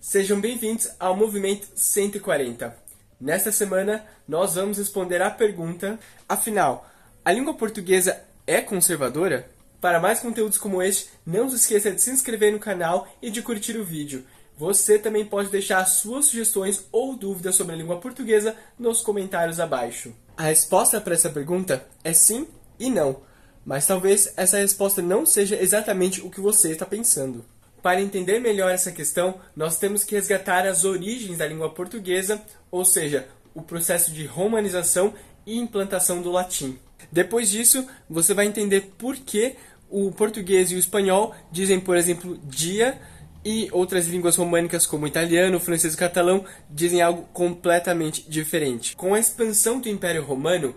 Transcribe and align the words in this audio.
Sejam 0.00 0.40
bem-vindos 0.40 0.88
ao 1.00 1.16
Movimento 1.16 1.66
140. 1.74 2.76
Nesta 3.20 3.50
semana, 3.50 4.06
nós 4.28 4.54
vamos 4.54 4.78
responder 4.78 5.20
à 5.20 5.28
pergunta: 5.28 5.98
afinal, 6.28 6.88
a 7.24 7.32
língua 7.32 7.54
portuguesa 7.54 8.22
é 8.46 8.60
conservadora? 8.60 9.50
Para 9.80 9.98
mais 9.98 10.20
conteúdos 10.20 10.56
como 10.56 10.80
este, 10.80 11.10
não 11.26 11.50
se 11.50 11.56
esqueça 11.56 11.90
de 11.90 12.00
se 12.00 12.12
inscrever 12.12 12.52
no 12.52 12.60
canal 12.60 13.08
e 13.20 13.28
de 13.28 13.42
curtir 13.42 13.76
o 13.76 13.84
vídeo. 13.84 14.24
Você 14.56 15.00
também 15.00 15.24
pode 15.24 15.50
deixar 15.50 15.84
suas 15.84 16.26
sugestões 16.26 16.86
ou 16.92 17.16
dúvidas 17.16 17.56
sobre 17.56 17.74
a 17.74 17.76
língua 17.76 18.00
portuguesa 18.00 18.54
nos 18.78 19.00
comentários 19.00 19.58
abaixo. 19.58 20.14
A 20.36 20.44
resposta 20.44 21.00
para 21.00 21.14
essa 21.14 21.28
pergunta 21.28 21.84
é 22.04 22.12
sim 22.12 22.46
e 22.78 22.88
não, 22.88 23.20
mas 23.66 23.86
talvez 23.86 24.32
essa 24.36 24.58
resposta 24.58 25.02
não 25.02 25.26
seja 25.26 25.60
exatamente 25.60 26.20
o 26.20 26.30
que 26.30 26.40
você 26.40 26.70
está 26.70 26.86
pensando. 26.86 27.44
Para 27.82 28.00
entender 28.00 28.40
melhor 28.40 28.70
essa 28.70 28.92
questão, 28.92 29.40
nós 29.54 29.78
temos 29.78 30.04
que 30.04 30.14
resgatar 30.14 30.66
as 30.66 30.84
origens 30.84 31.38
da 31.38 31.46
língua 31.46 31.70
portuguesa, 31.70 32.42
ou 32.70 32.84
seja, 32.84 33.28
o 33.54 33.62
processo 33.62 34.10
de 34.12 34.26
romanização 34.26 35.14
e 35.46 35.56
implantação 35.56 36.20
do 36.20 36.30
latim. 36.30 36.78
Depois 37.10 37.48
disso, 37.48 37.86
você 38.08 38.34
vai 38.34 38.46
entender 38.46 38.92
por 38.98 39.16
que 39.16 39.56
o 39.88 40.10
português 40.12 40.70
e 40.70 40.74
o 40.74 40.78
espanhol 40.78 41.34
dizem, 41.50 41.80
por 41.80 41.96
exemplo, 41.96 42.38
dia, 42.44 42.98
e 43.44 43.68
outras 43.72 44.06
línguas 44.06 44.36
românicas 44.36 44.84
como 44.84 45.06
italiano, 45.06 45.60
francês 45.60 45.94
e 45.94 45.96
catalão 45.96 46.44
dizem 46.68 47.00
algo 47.00 47.22
completamente 47.32 48.28
diferente. 48.28 48.96
Com 48.96 49.14
a 49.14 49.18
expansão 49.18 49.80
do 49.80 49.88
Império 49.88 50.22
Romano, 50.22 50.74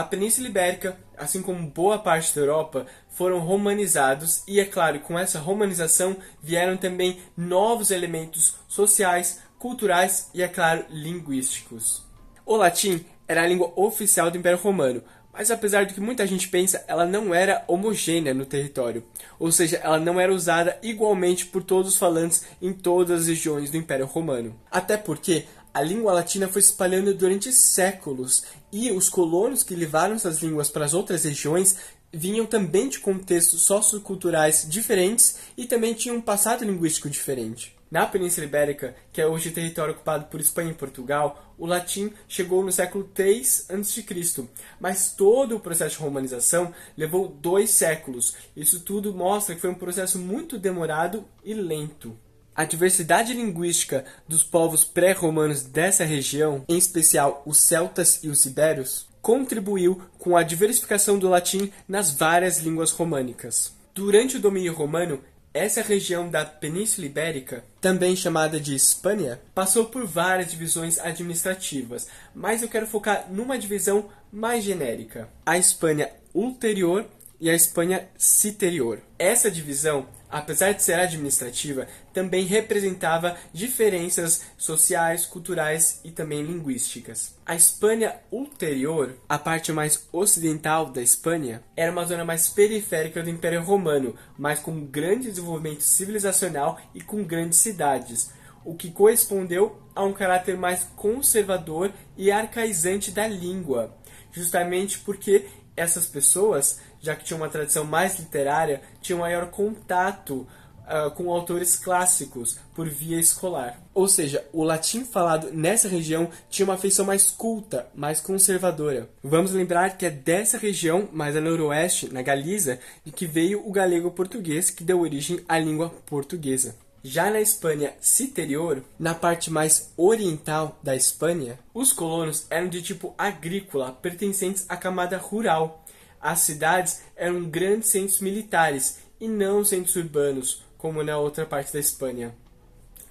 a 0.00 0.04
Península 0.04 0.48
Ibérica, 0.48 0.96
assim 1.14 1.42
como 1.42 1.68
boa 1.68 1.98
parte 1.98 2.34
da 2.34 2.40
Europa, 2.40 2.86
foram 3.10 3.38
romanizados 3.38 4.42
e, 4.48 4.58
é 4.58 4.64
claro, 4.64 4.98
com 5.00 5.18
essa 5.18 5.38
romanização 5.38 6.16
vieram 6.42 6.74
também 6.78 7.20
novos 7.36 7.90
elementos 7.90 8.54
sociais, 8.66 9.42
culturais 9.58 10.30
e, 10.32 10.42
é 10.42 10.48
claro, 10.48 10.86
linguísticos. 10.88 12.02
O 12.46 12.56
latim 12.56 13.04
era 13.28 13.42
a 13.42 13.46
língua 13.46 13.70
oficial 13.76 14.30
do 14.30 14.38
Império 14.38 14.58
Romano, 14.58 15.02
mas 15.34 15.50
apesar 15.50 15.84
do 15.84 15.92
que 15.92 16.00
muita 16.00 16.26
gente 16.26 16.48
pensa, 16.48 16.82
ela 16.88 17.04
não 17.04 17.34
era 17.34 17.62
homogênea 17.68 18.32
no 18.32 18.46
território, 18.46 19.04
ou 19.38 19.52
seja, 19.52 19.76
ela 19.76 20.00
não 20.00 20.18
era 20.18 20.32
usada 20.32 20.78
igualmente 20.82 21.44
por 21.44 21.62
todos 21.62 21.92
os 21.92 21.98
falantes 21.98 22.46
em 22.60 22.72
todas 22.72 23.22
as 23.22 23.28
regiões 23.28 23.70
do 23.70 23.76
Império 23.76 24.06
Romano. 24.06 24.58
Até 24.70 24.96
porque 24.96 25.44
a 25.72 25.82
língua 25.82 26.12
latina 26.12 26.48
foi 26.48 26.62
se 26.62 26.70
espalhando 26.70 27.14
durante 27.14 27.52
séculos 27.52 28.44
e 28.72 28.90
os 28.90 29.08
colonos 29.08 29.62
que 29.62 29.74
levaram 29.74 30.14
essas 30.14 30.42
línguas 30.42 30.68
para 30.68 30.84
as 30.84 30.94
outras 30.94 31.24
regiões 31.24 31.76
vinham 32.12 32.44
também 32.44 32.88
de 32.88 32.98
contextos 32.98 33.62
socioculturais 33.62 34.66
diferentes 34.68 35.36
e 35.56 35.66
também 35.66 35.94
tinham 35.94 36.16
um 36.16 36.20
passado 36.20 36.64
linguístico 36.64 37.08
diferente. 37.08 37.76
Na 37.90 38.06
Península 38.06 38.46
Ibérica, 38.46 38.94
que 39.12 39.20
é 39.20 39.26
hoje 39.26 39.50
território 39.50 39.94
ocupado 39.94 40.26
por 40.26 40.40
Espanha 40.40 40.70
e 40.70 40.74
Portugal, 40.74 41.54
o 41.58 41.66
latim 41.66 42.12
chegou 42.28 42.64
no 42.64 42.70
século 42.70 43.10
III 43.18 43.42
a.C., 43.68 44.48
mas 44.78 45.12
todo 45.12 45.56
o 45.56 45.60
processo 45.60 45.96
de 45.96 46.02
romanização 46.02 46.72
levou 46.96 47.28
dois 47.28 47.70
séculos. 47.70 48.36
Isso 48.56 48.80
tudo 48.80 49.12
mostra 49.12 49.56
que 49.56 49.60
foi 49.60 49.70
um 49.70 49.74
processo 49.74 50.20
muito 50.20 50.56
demorado 50.56 51.24
e 51.44 51.52
lento. 51.52 52.16
A 52.60 52.64
diversidade 52.66 53.32
linguística 53.32 54.04
dos 54.28 54.44
povos 54.44 54.84
pré-romanos 54.84 55.62
dessa 55.62 56.04
região, 56.04 56.62
em 56.68 56.76
especial 56.76 57.42
os 57.46 57.56
celtas 57.56 58.22
e 58.22 58.28
os 58.28 58.44
ibérios, 58.44 59.06
contribuiu 59.22 60.02
com 60.18 60.36
a 60.36 60.42
diversificação 60.42 61.18
do 61.18 61.26
latim 61.26 61.72
nas 61.88 62.10
várias 62.12 62.58
línguas 62.58 62.90
românicas. 62.90 63.72
Durante 63.94 64.36
o 64.36 64.40
domínio 64.40 64.74
romano, 64.74 65.22
essa 65.54 65.80
região 65.80 66.28
da 66.28 66.44
Península 66.44 67.06
Ibérica, 67.06 67.64
também 67.80 68.14
chamada 68.14 68.60
de 68.60 68.74
Espanha, 68.74 69.40
passou 69.54 69.86
por 69.86 70.06
várias 70.06 70.50
divisões 70.50 70.98
administrativas, 70.98 72.08
mas 72.34 72.60
eu 72.60 72.68
quero 72.68 72.86
focar 72.86 73.26
numa 73.30 73.58
divisão 73.58 74.10
mais 74.30 74.62
genérica: 74.64 75.30
a 75.46 75.56
Espanha 75.56 76.10
ulterior 76.34 77.06
e 77.40 77.48
a 77.48 77.54
Espanha 77.54 78.06
citerior. 78.18 79.00
Essa 79.18 79.50
divisão, 79.50 80.06
apesar 80.30 80.72
de 80.72 80.82
ser 80.82 80.94
administrativa, 80.94 81.86
também 82.12 82.44
representava 82.44 83.36
diferenças 83.52 84.42
sociais, 84.56 85.26
culturais 85.26 86.00
e 86.04 86.10
também 86.10 86.42
linguísticas. 86.42 87.34
A 87.44 87.54
Espanha 87.54 88.14
ulterior, 88.30 89.16
a 89.28 89.38
parte 89.38 89.72
mais 89.72 90.08
ocidental 90.12 90.86
da 90.86 91.02
Espanha, 91.02 91.62
era 91.76 91.92
uma 91.92 92.04
zona 92.04 92.24
mais 92.24 92.48
periférica 92.48 93.22
do 93.22 93.30
Império 93.30 93.62
Romano, 93.62 94.14
mas 94.38 94.60
com 94.60 94.86
grande 94.86 95.28
desenvolvimento 95.30 95.82
civilizacional 95.82 96.78
e 96.94 97.00
com 97.00 97.24
grandes 97.24 97.58
cidades 97.58 98.30
o 98.64 98.74
que 98.74 98.90
correspondeu 98.90 99.80
a 99.94 100.04
um 100.04 100.12
caráter 100.12 100.56
mais 100.56 100.84
conservador 100.96 101.92
e 102.16 102.30
arcaizante 102.30 103.10
da 103.10 103.26
língua, 103.26 103.96
justamente 104.32 104.98
porque 104.98 105.46
essas 105.76 106.06
pessoas 106.06 106.78
já 107.00 107.16
que 107.16 107.24
tinha 107.24 107.36
uma 107.36 107.48
tradição 107.48 107.84
mais 107.84 108.18
literária, 108.18 108.82
tinha 109.00 109.16
um 109.16 109.20
maior 109.20 109.50
contato 109.50 110.46
uh, 110.90 111.10
com 111.12 111.30
autores 111.30 111.76
clássicos 111.76 112.58
por 112.74 112.88
via 112.88 113.18
escolar. 113.18 113.80
Ou 113.94 114.06
seja, 114.06 114.44
o 114.52 114.62
latim 114.62 115.04
falado 115.04 115.50
nessa 115.52 115.88
região 115.88 116.30
tinha 116.48 116.66
uma 116.66 116.76
feição 116.76 117.04
mais 117.04 117.30
culta, 117.30 117.86
mais 117.94 118.20
conservadora. 118.20 119.08
Vamos 119.22 119.52
lembrar 119.52 119.96
que 119.96 120.06
é 120.06 120.10
dessa 120.10 120.58
região, 120.58 121.08
mais 121.12 121.36
a 121.36 121.40
noroeste, 121.40 122.12
na 122.12 122.22
Galiza, 122.22 122.78
de 123.04 123.10
que 123.10 123.26
veio 123.26 123.66
o 123.66 123.72
galego-português, 123.72 124.70
que 124.70 124.84
deu 124.84 125.00
origem 125.00 125.40
à 125.48 125.58
língua 125.58 125.90
portuguesa. 126.06 126.74
Já 127.02 127.30
na 127.30 127.40
Espanha 127.40 127.94
citerior, 128.00 128.84
na 128.98 129.14
parte 129.14 129.50
mais 129.50 129.90
oriental 129.96 130.78
da 130.82 130.94
Espanha, 130.94 131.58
os 131.72 131.92
colonos 131.92 132.46
eram 132.50 132.68
de 132.68 132.82
tipo 132.82 133.14
agrícola, 133.16 133.92
pertencentes 133.92 134.66
à 134.68 134.76
camada 134.76 135.16
rural, 135.16 135.84
as 136.20 136.40
cidades 136.40 137.00
eram 137.16 137.44
grandes 137.44 137.88
centros 137.88 138.20
militares 138.20 138.98
e 139.18 139.26
não 139.26 139.64
centros 139.64 139.96
urbanos, 139.96 140.62
como 140.76 141.02
na 141.02 141.16
outra 141.16 141.46
parte 141.46 141.72
da 141.72 141.80
Espanha. 141.80 142.34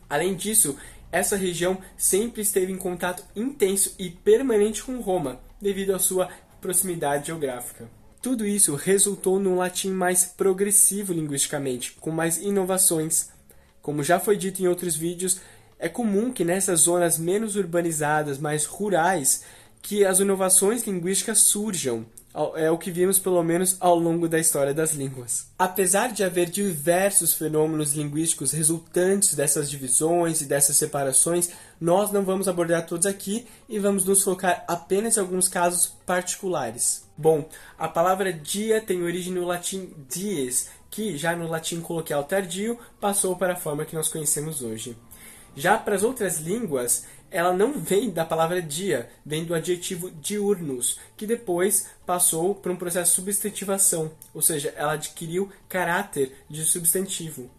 Além 0.08 0.36
disso, 0.36 0.78
essa 1.12 1.36
região 1.36 1.80
sempre 1.98 2.44
esteve 2.44 2.72
em 2.72 2.78
contato 2.78 3.24
intenso 3.36 3.96
e 3.98 4.12
permanente 4.12 4.84
com 4.84 5.02
Roma, 5.02 5.40
devido 5.60 5.96
à 5.96 6.00
sua 6.00 6.30
proximidade 6.62 7.28
geográfica. 7.28 7.90
Tudo 8.22 8.46
isso 8.46 8.76
resultou 8.76 9.40
num 9.40 9.56
latim 9.56 9.92
mais 9.92 10.26
progressivo 10.26 11.14
linguisticamente, 11.14 11.94
com 11.94 12.12
mais 12.12 12.38
inovações. 12.38 13.30
Como 13.82 14.04
já 14.04 14.20
foi 14.20 14.38
dito 14.38 14.62
em 14.62 14.68
outros 14.68 14.96
vídeos, 14.96 15.40
é 15.78 15.88
comum 15.88 16.32
que 16.32 16.44
nessas 16.44 16.82
zonas 16.82 17.18
menos 17.18 17.56
urbanizadas, 17.56 18.38
mais 18.38 18.66
rurais, 18.66 19.44
que 19.82 20.06
as 20.06 20.20
inovações 20.20 20.84
linguísticas 20.84 21.40
surjam, 21.40 22.06
é 22.56 22.70
o 22.70 22.78
que 22.78 22.92
vimos 22.92 23.18
pelo 23.18 23.42
menos 23.44 23.76
ao 23.80 23.98
longo 23.98 24.28
da 24.28 24.40
história 24.40 24.74
das 24.74 24.94
línguas. 24.94 25.48
Apesar 25.58 26.12
de 26.12 26.24
haver 26.24 26.50
diversos 26.50 27.34
fenômenos 27.34 27.94
linguísticos 27.94 28.52
resultantes 28.52 29.34
dessas 29.34 29.70
divisões 29.70 30.42
e 30.42 30.46
dessas 30.46 30.78
separações, 30.78 31.50
nós 31.82 32.12
não 32.12 32.24
vamos 32.24 32.48
abordar 32.48 32.86
todos 32.86 33.08
aqui 33.08 33.48
e 33.68 33.80
vamos 33.80 34.06
nos 34.06 34.22
focar 34.22 34.64
apenas 34.68 35.18
em 35.18 35.20
alguns 35.20 35.48
casos 35.48 35.92
particulares. 36.06 37.04
Bom, 37.18 37.50
a 37.78 37.88
palavra 37.88 38.32
dia 38.32 38.80
tem 38.80 39.02
origem 39.02 39.34
no 39.34 39.46
latim 39.46 39.90
dies, 40.08 40.70
que 40.90 41.18
já 41.18 41.36
no 41.36 41.48
latim 41.48 41.82
coloquial 41.82 42.24
tardio 42.24 42.80
passou 43.00 43.36
para 43.36 43.54
a 43.54 43.58
forma 43.58 43.86
que 43.86 43.96
nós 43.96 44.10
conhecemos 44.10 44.62
hoje. 44.62 44.98
Já 45.56 45.78
para 45.78 45.96
as 45.96 46.04
outras 46.04 46.40
línguas, 46.40 47.06
ela 47.32 47.54
não 47.54 47.74
vem 47.74 48.10
da 48.10 48.26
palavra 48.26 48.62
dia, 48.62 49.10
vem 49.26 49.46
do 49.46 49.54
adjetivo 49.54 50.10
diurnus, 50.10 51.00
que 51.16 51.28
depois 51.28 51.88
passou 52.06 52.56
por 52.56 52.72
um 52.72 52.76
processo 52.76 53.12
de 53.12 53.16
substantivação, 53.16 54.12
ou 54.34 54.42
seja, 54.42 54.74
ela 54.76 54.94
adquiriu 54.94 55.50
caráter 55.68 56.34
de 56.50 56.64
substantivo. 56.64 57.50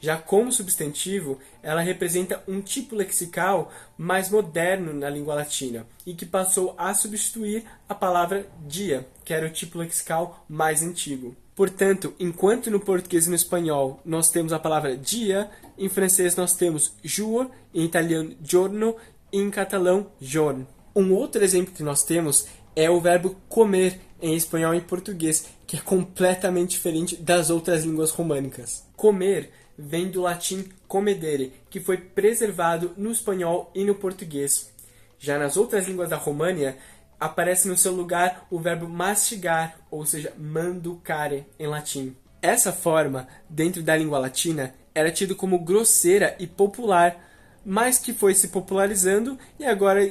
Já 0.00 0.16
como 0.16 0.50
substantivo, 0.50 1.38
ela 1.62 1.82
representa 1.82 2.42
um 2.48 2.62
tipo 2.62 2.96
lexical 2.96 3.70
mais 3.98 4.30
moderno 4.30 4.94
na 4.94 5.10
língua 5.10 5.34
latina 5.34 5.86
e 6.06 6.14
que 6.14 6.24
passou 6.24 6.74
a 6.78 6.94
substituir 6.94 7.64
a 7.86 7.94
palavra 7.94 8.48
dia, 8.66 9.06
que 9.24 9.34
era 9.34 9.46
o 9.46 9.50
tipo 9.50 9.78
lexical 9.78 10.44
mais 10.48 10.82
antigo. 10.82 11.36
Portanto, 11.60 12.14
enquanto 12.18 12.70
no 12.70 12.80
português 12.80 13.26
e 13.26 13.28
no 13.28 13.36
espanhol 13.36 14.00
nós 14.02 14.30
temos 14.30 14.50
a 14.50 14.58
palavra 14.58 14.96
dia, 14.96 15.50
em 15.76 15.90
francês 15.90 16.34
nós 16.34 16.56
temos 16.56 16.94
jour, 17.04 17.50
em 17.74 17.84
italiano 17.84 18.34
giorno 18.42 18.96
e 19.30 19.36
em 19.36 19.50
catalão 19.50 20.06
jorn. 20.18 20.66
Um 20.96 21.12
outro 21.12 21.44
exemplo 21.44 21.74
que 21.74 21.82
nós 21.82 22.02
temos 22.02 22.46
é 22.74 22.88
o 22.88 22.98
verbo 22.98 23.36
comer 23.46 24.00
em 24.22 24.34
espanhol 24.34 24.74
e 24.74 24.80
português, 24.80 25.48
que 25.66 25.76
é 25.76 25.80
completamente 25.80 26.70
diferente 26.70 27.14
das 27.16 27.50
outras 27.50 27.84
línguas 27.84 28.10
românicas. 28.10 28.82
Comer 28.96 29.50
vem 29.76 30.08
do 30.10 30.22
latim 30.22 30.64
comedere, 30.88 31.52
que 31.68 31.78
foi 31.78 31.98
preservado 31.98 32.92
no 32.96 33.12
espanhol 33.12 33.70
e 33.74 33.84
no 33.84 33.94
português. 33.94 34.72
Já 35.18 35.38
nas 35.38 35.58
outras 35.58 35.86
línguas 35.86 36.08
da 36.08 36.16
România, 36.16 36.78
aparece 37.20 37.68
no 37.68 37.76
seu 37.76 37.92
lugar 37.92 38.46
o 38.50 38.58
verbo 38.58 38.88
mastigar, 38.88 39.76
ou 39.90 40.06
seja, 40.06 40.32
manducare 40.38 41.46
em 41.58 41.66
latim. 41.66 42.16
Essa 42.40 42.72
forma, 42.72 43.28
dentro 43.48 43.82
da 43.82 43.94
língua 43.94 44.18
latina, 44.18 44.74
era 44.94 45.12
tido 45.12 45.36
como 45.36 45.58
grosseira 45.58 46.34
e 46.38 46.46
popular, 46.46 47.16
mas 47.64 47.98
que 47.98 48.14
foi 48.14 48.34
se 48.34 48.48
popularizando 48.48 49.38
e 49.58 49.66
agora 49.66 50.02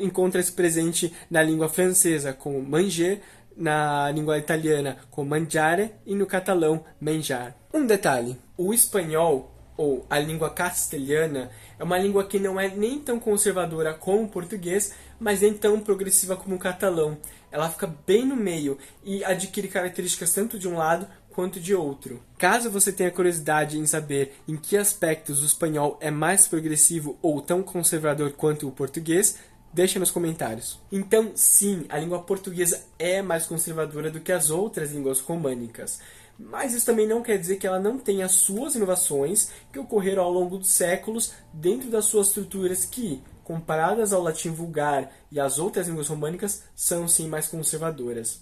encontra-se 0.00 0.52
presente 0.52 1.12
na 1.28 1.42
língua 1.42 1.68
francesa 1.68 2.32
como 2.32 2.62
manger, 2.62 3.20
na 3.56 4.10
língua 4.10 4.38
italiana 4.38 4.96
como 5.10 5.30
mangiare 5.30 5.92
e 6.06 6.14
no 6.14 6.26
catalão 6.26 6.84
menjar. 7.00 7.54
Um 7.74 7.84
detalhe: 7.84 8.38
o 8.56 8.72
espanhol 8.72 9.51
ou 9.82 10.06
a 10.08 10.16
língua 10.16 10.48
castelhana 10.48 11.50
é 11.76 11.82
uma 11.82 11.98
língua 11.98 12.24
que 12.24 12.38
não 12.38 12.60
é 12.60 12.68
nem 12.68 13.00
tão 13.00 13.18
conservadora 13.18 13.92
como 13.92 14.22
o 14.22 14.28
português, 14.28 14.94
mas 15.18 15.40
nem 15.40 15.52
tão 15.52 15.80
progressiva 15.80 16.36
como 16.36 16.54
o 16.54 16.58
catalão. 16.58 17.18
Ela 17.50 17.68
fica 17.68 17.92
bem 18.06 18.24
no 18.24 18.36
meio 18.36 18.78
e 19.02 19.24
adquire 19.24 19.66
características 19.66 20.32
tanto 20.32 20.56
de 20.56 20.68
um 20.68 20.76
lado 20.76 21.08
quanto 21.30 21.58
de 21.58 21.74
outro. 21.74 22.22
Caso 22.38 22.70
você 22.70 22.92
tenha 22.92 23.10
curiosidade 23.10 23.76
em 23.76 23.84
saber 23.84 24.36
em 24.46 24.56
que 24.56 24.76
aspectos 24.76 25.42
o 25.42 25.46
espanhol 25.46 25.98
é 26.00 26.12
mais 26.12 26.46
progressivo 26.46 27.18
ou 27.20 27.42
tão 27.42 27.60
conservador 27.62 28.32
quanto 28.32 28.68
o 28.68 28.72
português, 28.72 29.36
deixa 29.72 29.98
nos 29.98 30.12
comentários. 30.12 30.78
Então, 30.92 31.32
sim, 31.34 31.86
a 31.88 31.98
língua 31.98 32.22
portuguesa 32.22 32.84
é 32.98 33.20
mais 33.20 33.46
conservadora 33.46 34.10
do 34.10 34.20
que 34.20 34.30
as 34.30 34.48
outras 34.48 34.92
línguas 34.92 35.18
românicas. 35.18 35.98
Mas 36.38 36.74
isso 36.74 36.86
também 36.86 37.06
não 37.06 37.22
quer 37.22 37.38
dizer 37.38 37.56
que 37.56 37.66
ela 37.66 37.78
não 37.78 37.98
tenha 37.98 38.28
suas 38.28 38.74
inovações 38.74 39.50
que 39.72 39.78
ocorreram 39.78 40.22
ao 40.22 40.32
longo 40.32 40.58
dos 40.58 40.70
séculos 40.70 41.32
dentro 41.52 41.90
das 41.90 42.06
suas 42.06 42.28
estruturas 42.28 42.84
que, 42.84 43.22
comparadas 43.44 44.12
ao 44.12 44.22
latim 44.22 44.50
vulgar 44.50 45.12
e 45.30 45.38
às 45.38 45.58
outras 45.58 45.86
línguas 45.86 46.08
românicas, 46.08 46.62
são 46.74 47.06
sim 47.06 47.28
mais 47.28 47.48
conservadoras. 47.48 48.40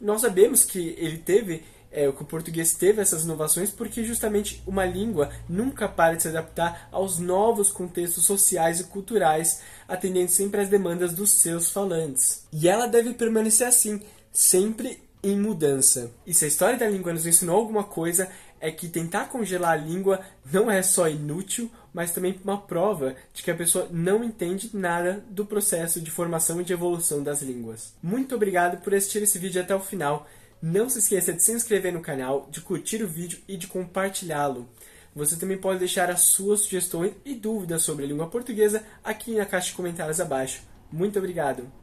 Nós 0.00 0.20
sabemos 0.20 0.64
que 0.64 0.94
ele 0.98 1.18
teve 1.18 1.62
é, 1.92 2.10
que 2.10 2.22
o 2.22 2.26
português 2.26 2.74
teve 2.74 3.02
essas 3.02 3.24
inovações 3.24 3.70
porque 3.70 4.02
justamente 4.02 4.62
uma 4.66 4.84
língua 4.84 5.30
nunca 5.48 5.88
para 5.88 6.16
de 6.16 6.22
se 6.22 6.28
adaptar 6.28 6.88
aos 6.90 7.18
novos 7.18 7.70
contextos 7.70 8.24
sociais 8.24 8.80
e 8.80 8.84
culturais, 8.84 9.60
atendendo 9.86 10.30
sempre 10.30 10.62
às 10.62 10.68
demandas 10.68 11.12
dos 11.12 11.32
seus 11.32 11.70
falantes. 11.70 12.46
E 12.52 12.68
ela 12.68 12.86
deve 12.86 13.12
permanecer 13.14 13.66
assim, 13.66 14.00
sempre 14.32 15.02
em 15.22 15.38
mudança. 15.38 16.10
E 16.26 16.34
se 16.34 16.44
a 16.44 16.48
história 16.48 16.78
da 16.78 16.88
língua 16.88 17.12
nos 17.12 17.26
ensinou 17.26 17.56
alguma 17.56 17.84
coisa, 17.84 18.28
é 18.60 18.70
que 18.70 18.88
tentar 18.88 19.28
congelar 19.28 19.72
a 19.72 19.76
língua 19.76 20.20
não 20.52 20.70
é 20.70 20.82
só 20.82 21.08
inútil, 21.08 21.70
mas 21.92 22.12
também 22.12 22.38
uma 22.44 22.60
prova 22.60 23.16
de 23.34 23.42
que 23.42 23.50
a 23.50 23.56
pessoa 23.56 23.88
não 23.90 24.22
entende 24.22 24.70
nada 24.72 25.24
do 25.28 25.44
processo 25.44 26.00
de 26.00 26.10
formação 26.10 26.60
e 26.60 26.64
de 26.64 26.72
evolução 26.72 27.22
das 27.22 27.42
línguas. 27.42 27.92
Muito 28.02 28.34
obrigado 28.34 28.80
por 28.82 28.94
assistir 28.94 29.22
esse 29.22 29.38
vídeo 29.38 29.60
até 29.60 29.74
o 29.74 29.80
final. 29.80 30.26
Não 30.62 30.88
se 30.88 31.00
esqueça 31.00 31.32
de 31.32 31.42
se 31.42 31.52
inscrever 31.52 31.92
no 31.92 32.00
canal, 32.00 32.48
de 32.50 32.60
curtir 32.60 33.02
o 33.02 33.08
vídeo 33.08 33.40
e 33.48 33.56
de 33.56 33.66
compartilhá-lo. 33.66 34.68
Você 35.14 35.36
também 35.36 35.58
pode 35.58 35.80
deixar 35.80 36.08
as 36.08 36.20
suas 36.20 36.60
sugestões 36.60 37.12
e 37.24 37.34
dúvidas 37.34 37.82
sobre 37.82 38.04
a 38.04 38.08
língua 38.08 38.28
portuguesa 38.28 38.82
aqui 39.02 39.34
na 39.34 39.44
caixa 39.44 39.68
de 39.68 39.74
comentários 39.74 40.20
abaixo. 40.20 40.62
Muito 40.90 41.18
obrigado! 41.18 41.81